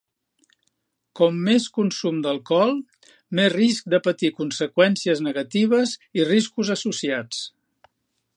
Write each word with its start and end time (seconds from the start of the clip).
Com 1.19 1.35
més 1.49 1.67
consum 1.75 2.21
d'alcohol, 2.27 2.73
més 3.41 3.53
risc 3.57 3.93
de 3.95 4.01
patir 4.09 4.33
conseqüències 4.41 5.23
negatives 5.29 5.95
i 6.23 6.27
riscos 6.33 6.73
associats. 6.79 7.47